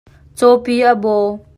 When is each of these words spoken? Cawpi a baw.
Cawpi 0.37 0.75
a 0.91 0.93
baw. 1.01 1.25